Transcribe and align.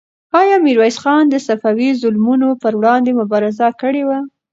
آیا 0.39 0.55
میرویس 0.65 0.97
خان 1.03 1.23
د 1.29 1.35
صفوي 1.47 1.89
ظلمونو 2.01 2.49
پر 2.61 2.73
وړاندې 2.79 3.11
مبارزه 3.19 3.67
کړې 3.81 4.03
وه؟ 4.07 4.19